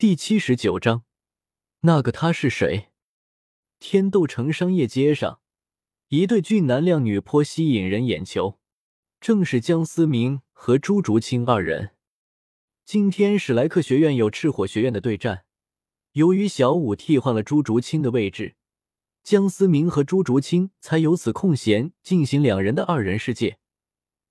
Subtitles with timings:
[0.00, 1.04] 第七十九章，
[1.80, 2.88] 那个他是谁？
[3.78, 5.40] 天斗城商业街上，
[6.08, 8.58] 一对俊男靓女颇吸引人眼球，
[9.20, 11.90] 正是江思明和朱竹清二人。
[12.86, 15.44] 今天史莱克学院有赤火学院的对战，
[16.12, 18.56] 由于小五替换了朱竹清的位置，
[19.22, 23.58] 江思明和朱竹清才有此空闲进行两人的二人世界，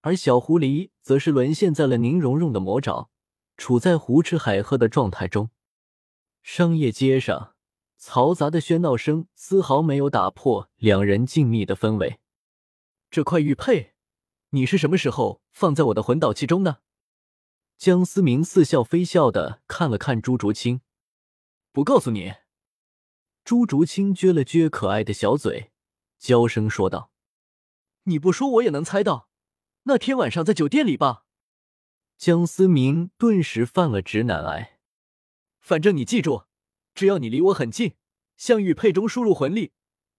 [0.00, 3.10] 而小狐狸则是沦陷在了宁荣荣的魔爪，
[3.58, 5.50] 处在胡吃海喝的状态中。
[6.50, 7.54] 商业街上，
[8.00, 12.20] 嘈杂的喧闹声丝毫没有打破两人静谧的氛围。
[13.10, 13.92] 这块玉佩，
[14.48, 16.78] 你是什么时候放在我的魂导器中呢？
[17.76, 20.80] 江思明似笑非笑的看了看朱竹清，
[21.70, 22.36] 不告诉你。
[23.44, 25.70] 朱竹清撅了撅可爱的小嘴，
[26.18, 27.12] 娇声说道
[28.04, 29.28] ：“你不说我也能猜到，
[29.82, 31.26] 那天晚上在酒店里吧？”
[32.16, 34.77] 江思明顿时犯了直男癌。
[35.68, 36.44] 反正你记住，
[36.94, 37.92] 只要你离我很近，
[38.38, 39.72] 向玉佩中输入魂力，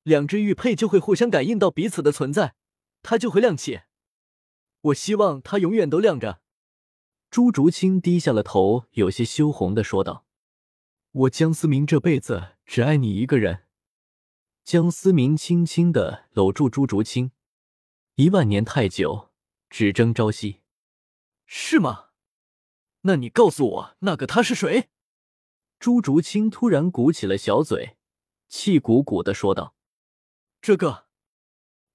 [0.04, 2.54] 两只玉佩就会互相感应到彼此的存在，
[3.02, 3.80] 它就会亮起。
[4.82, 6.44] 我希望它永远都亮着。
[7.32, 10.28] 朱竹清低下了头，有些羞红的说道
[11.26, 13.66] ：“我江思明这辈子只爱你一个人。”
[14.64, 17.32] 江思明轻轻的搂住朱竹清，
[18.14, 19.32] 一万年太久，
[19.68, 20.62] 只争朝夕。
[21.48, 22.10] 是吗？
[23.02, 24.90] 那你告诉我，那个他是谁？
[25.80, 27.96] 朱竹清突然鼓起了小嘴，
[28.50, 29.76] 气鼓鼓的说道
[30.62, 31.06] ：“这个。”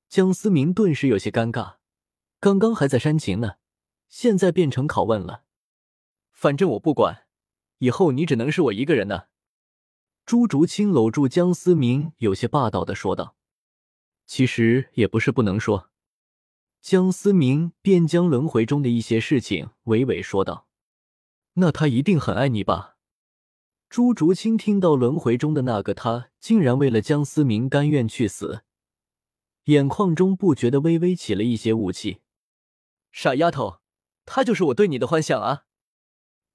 [0.09, 1.77] 江思明顿时有些尴尬，
[2.41, 3.57] 刚刚还在煽情呢，
[4.09, 5.45] 现在变成拷问了。
[6.33, 7.27] 反正我不管，
[7.79, 9.25] 以后你只能是我一个人呢。”
[10.25, 13.37] 朱竹清搂住江思明，有些霸道的说道
[14.25, 15.91] ：“其实也不是不能说。”
[16.81, 20.67] 江思明便将轮回中的一些事情娓娓说道
[21.55, 22.93] ：“那他一定很爱你吧？”
[23.95, 28.65] 朱竹清听到轮回中的那个他竟然为了江思明甘愿去死，
[29.67, 32.21] 眼眶中不觉得微微起了一些雾气。
[33.13, 33.79] 傻丫头，
[34.27, 35.67] 他就是我对你的幻想啊！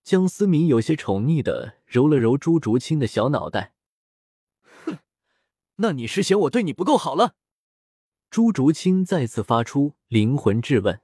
[0.03, 3.73] 江思明有些宠溺的揉了揉朱竹清的小脑袋。
[4.83, 4.97] 哼，
[5.77, 7.35] 那你是嫌我对你不够好了？
[8.29, 11.00] 朱竹清再次发出灵魂质问。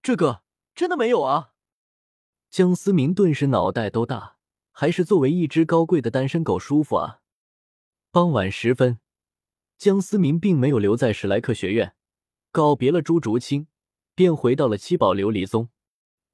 [0.00, 0.44] 这个
[0.76, 1.54] 真的没有啊！
[2.48, 4.36] 江思明顿时脑袋都大。
[4.80, 7.20] 还是作为一只高贵的单身狗舒服啊！
[8.10, 8.98] 傍晚时分，
[9.76, 11.94] 江思明并没有留在史莱克学院，
[12.50, 13.66] 告别了朱竹清，
[14.14, 15.68] 便回到了七宝琉璃宗。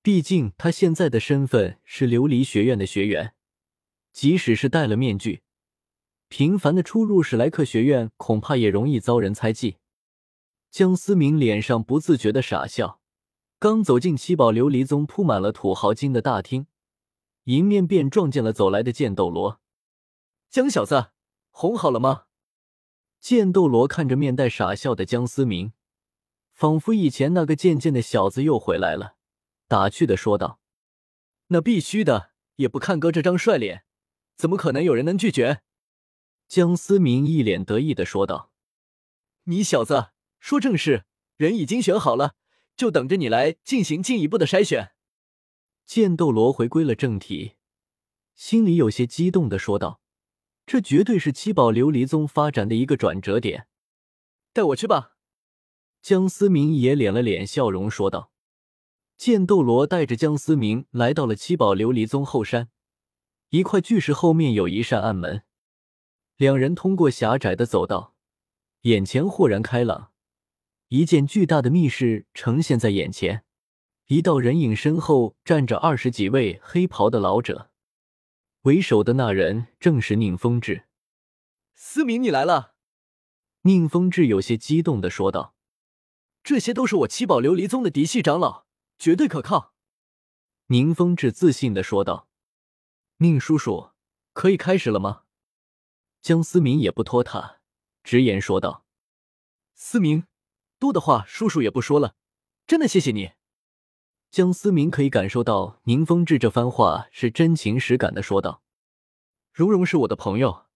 [0.01, 3.35] 毕竟他现在的身份是琉璃学院的学员，
[4.13, 5.43] 即使是戴了面具，
[6.29, 9.79] 频繁的出入史莱克学院，恐怕也容易遭人猜忌。
[10.71, 13.01] 江思明脸上不自觉的傻笑，
[13.59, 16.69] 刚走进七宝琉璃宗铺满了土豪金的大厅。
[17.47, 19.61] 迎面便撞见了走来的剑斗罗，
[20.51, 21.11] 江小子，
[21.51, 22.25] 哄好了吗？
[23.21, 25.73] 剑斗罗看着面带傻笑的江思明，
[26.53, 29.15] 仿佛以前那个贱贱的小子又回来了，
[29.69, 30.59] 打趣的说道
[31.49, 33.85] ：“那必须的，也不看哥这张帅脸，
[34.37, 35.63] 怎么可能有人能拒绝？”
[36.49, 38.51] 江思明一脸得意的说道
[39.45, 40.09] ：“你小子
[40.41, 41.05] 说正事，
[41.37, 42.35] 人已经选好了，
[42.77, 44.95] 就等着你来进行进一步的筛选。”
[45.87, 47.53] 剑斗罗回归了正题，
[48.35, 50.01] 心里有些激动的说道
[50.67, 53.69] ：“这绝对是七宝琉璃宗发展的一个转折点。”
[54.53, 55.13] 带我去吧。
[56.03, 58.33] 江思明也敛了敛笑容说道。
[59.17, 62.69] 剑斗罗带着江思明来到了七宝琉璃宗后山，
[63.51, 65.45] 一块巨石后面有一扇暗门，
[66.37, 68.15] 两人通过狭窄的走道，
[68.83, 70.11] 眼前豁然开朗，
[70.89, 73.46] 一间巨大的密室呈现在眼前。
[74.09, 77.73] 一道人影身后站着二十几位黑袍的老者，
[78.63, 80.85] 为首的那人正是宁风致。
[81.75, 82.77] 思明，你来了！
[83.63, 85.57] 宁风致有些激动的说道
[86.45, 88.67] ：“这些都是我七宝琉璃宗的嫡系长老，
[88.97, 89.75] 绝对可靠。”
[90.67, 92.29] 宁风致自信的说道
[93.19, 93.91] ：“宁叔叔，
[94.33, 95.25] 可以开始了吗？”
[96.23, 97.59] 江思明也不拖沓，
[98.05, 98.85] 直言说道
[99.75, 100.29] ：“思明，
[100.79, 102.15] 多的话叔叔也不说了，
[102.69, 103.33] 真的谢谢你。”
[104.37, 108.63] 江思明可以感受到宁风致这番话是真情实感的说道
[109.51, 110.67] ：“蓉蓉是我的朋友，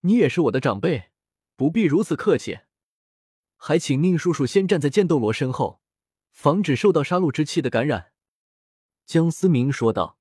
[0.00, 1.10] 你也是我的长辈，
[1.54, 2.62] 不必如此客气。
[3.56, 5.80] 还请宁叔叔先站在剑斗罗身后，
[6.32, 8.10] 防止受到杀戮之气的感染。”
[9.06, 10.18] 江思明说道：“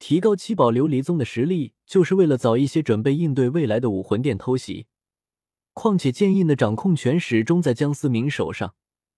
[0.00, 4.86] 提高七宝琉璃宗的实力，就是为了早一些准备应对未来的武魂殿偷袭。
[5.74, 8.74] 况且剑印的掌控权始终在江思明手上，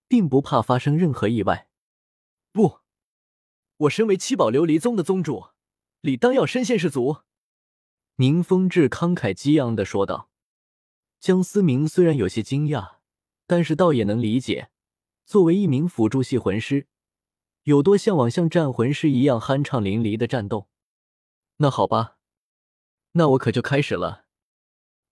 [0.09, 1.69] 并不怕发生任何意外。”
[2.51, 2.79] 不。
[3.77, 5.47] 我身为七宝琉璃宗的宗主，
[5.99, 7.23] 理当要身先士卒，
[8.15, 10.29] 宁风致慷慨激昂的说道。
[11.19, 12.97] 江思明虽然有些惊讶，
[13.45, 14.69] 但是倒也能理解。
[15.25, 16.87] 作为一名辅助系魂师，
[17.63, 20.69] 有多向往像战魂师一样酣畅淋漓的战斗？
[21.57, 22.17] 那好吧，
[23.13, 24.25] 那我可就开始了。”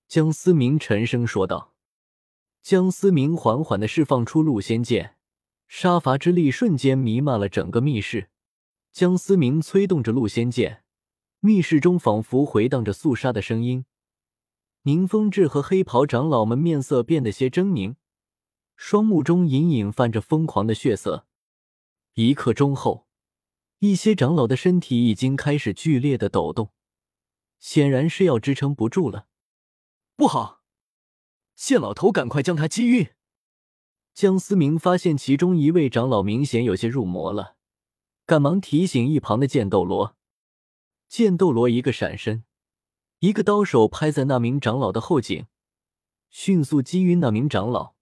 [0.08, 1.74] 江思明沉声说道。
[2.62, 5.18] 江思明缓缓的释放出戮仙剑，
[5.68, 8.30] 杀伐之力瞬间弥漫了整个密室。
[8.94, 10.84] 江思明催动着陆仙剑，
[11.40, 13.86] 密室中仿佛回荡着肃杀的声音。
[14.84, 17.96] 宁风致和黑袍长老们面色变得些狰狞，
[18.76, 21.26] 双目中隐隐泛着疯狂的血色。
[22.14, 23.08] 一刻钟后，
[23.80, 26.70] 一些长老的身体已经开始剧烈的抖动，
[27.58, 29.26] 显然是要支撑不住了。
[30.16, 30.62] 不好，
[31.56, 33.10] 谢老头，赶快将他击晕！
[34.14, 37.56] 江思明发现其中一位长老明显有些入魔了，
[38.26, 40.16] 赶忙提醒一旁的剑斗罗。
[41.08, 42.44] 剑斗罗一个闪身。
[43.20, 45.46] 一个刀手拍在那名长老的后颈，
[46.30, 47.94] 迅速击晕那名长老。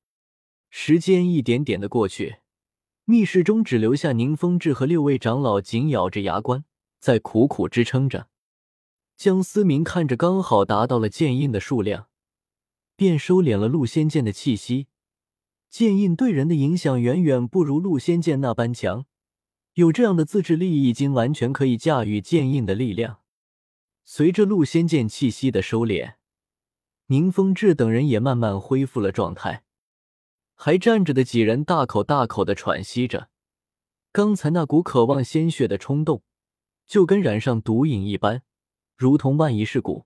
[0.69, 2.37] 时间一点点的过去，
[3.05, 6.65] 密室中只留下宁风致和六位长老紧咬着牙关，
[6.99, 8.29] 在苦苦支撑着。
[9.15, 12.07] 江思明看着刚好达到了剑印的数量，
[12.95, 14.87] 便收敛了陆仙剑的气息。
[15.69, 19.05] 剑印对人的影响远远不如陆仙剑那般强，
[19.75, 23.19] 有这样的自制力，已经完全可以驾驭剑印的力量。
[24.03, 26.15] 随着陆仙剑气息的收敛，
[27.07, 29.63] 宁风致等人也慢慢恢复了状态。
[30.55, 33.29] 还站着的几人大口大口的喘息着，
[34.11, 36.21] 刚才那股渴望鲜血的冲动，
[36.85, 38.43] 就跟染上毒瘾一般，
[38.95, 40.05] 如同万一噬骨。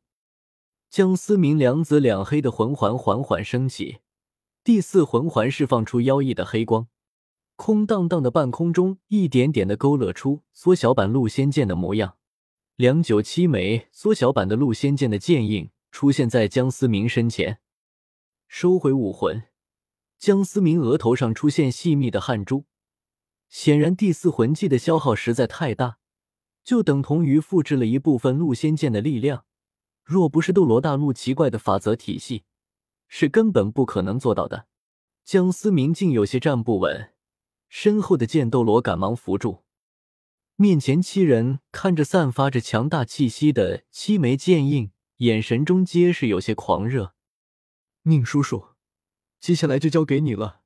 [0.90, 3.98] 江思明两紫两黑的魂环缓缓升起，
[4.64, 6.88] 第四魂环释放出妖异的黑光，
[7.56, 12.18] 空荡荡的半空中一点点的勾勒出缩小版陆仙剑的模样。
[12.76, 17.60] 良久七枚缩小版的陆仙剑的剑印出现在江思明身前，
[18.48, 19.44] 收回武魂。
[20.18, 22.66] 江思明额头上出现细密的汗珠，
[23.48, 25.98] 显然第四魂技的消耗实在太大，
[26.64, 29.46] 就等同于复制了一部分陆仙剑的力量。
[30.04, 32.44] 若不是斗罗大陆奇怪的法则体系，
[33.08, 34.68] 是根本不可能做到的。
[35.24, 37.14] 江思明竟有些站不稳，
[37.78, 39.66] 身后的剑斗罗赶忙扶住。
[40.56, 47.16] 面前七人看着散发着强大气息的七枚剑印，眼神中皆是有些狂热。
[48.04, 48.70] 宁叔叔，
[49.42, 50.62] 接下来就交给你了，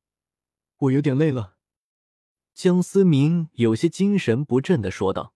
[0.77, 1.55] 我有点累了。
[2.53, 5.33] 江思明有些精神不振的说道：“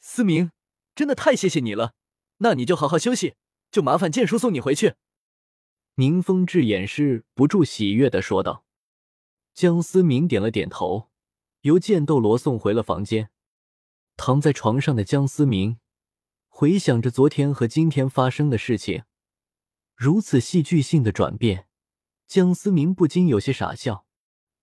[0.00, 0.50] 思明，
[0.94, 1.94] 真的太谢谢你了，
[2.38, 3.36] 那你就好好休息，
[3.70, 4.96] 就麻烦剑叔送你回去。”
[5.96, 8.63] 宁风致掩饰不住喜悦的说道。
[9.54, 11.10] 江思明点了点头，
[11.60, 13.30] 由剑斗罗送回了房间。
[14.16, 15.78] 躺在床上的江思明
[16.48, 19.04] 回想着昨天和今天发生的事情，
[19.94, 21.68] 如此戏剧性的转变，
[22.26, 24.06] 江思明不禁有些傻笑。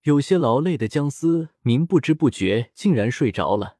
[0.02, 3.78] 有些劳累的江思明不知不觉竟然睡着了。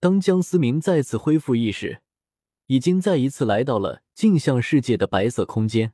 [0.00, 2.00] 当江思明再次恢复意识，
[2.68, 5.92] 已经再一次来到了镜像世界的白色空间。